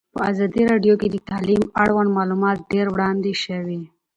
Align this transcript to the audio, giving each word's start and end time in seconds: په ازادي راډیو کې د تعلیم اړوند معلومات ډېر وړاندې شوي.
په 0.15 0.19
ازادي 0.31 0.61
راډیو 0.71 0.93
کې 1.01 1.07
د 1.11 1.17
تعلیم 1.29 1.63
اړوند 1.81 2.09
معلومات 2.17 2.57
ډېر 2.71 2.85
وړاندې 2.91 3.33
شوي. 3.43 3.79